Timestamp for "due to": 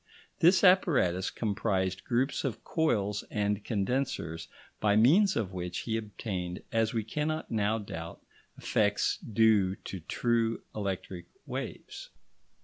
9.19-9.99